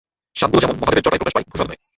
[0.35, 1.81] সাপগুলো যেমন মহাদেবের জটায় প্রকাশ পায় ভূষণ হয়ে।